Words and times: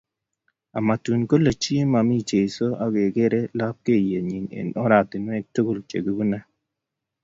Amatun 0.79 1.21
kole 1.29 1.51
chi 1.61 1.75
momi 1.91 2.17
Jesu 2.29 2.65
akekere 2.85 3.39
lapkeyet 3.57 4.23
nyi 4.29 4.39
eng 4.59 4.69
oratunwek 4.83 5.43
tukul 5.55 5.79
che 5.89 5.97
kibune 6.05 6.39